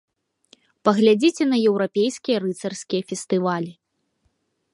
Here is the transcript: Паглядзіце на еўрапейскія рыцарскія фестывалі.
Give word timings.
Паглядзіце 0.87 1.43
на 1.51 1.57
еўрапейскія 1.69 2.37
рыцарскія 2.47 3.01
фестывалі. 3.13 3.71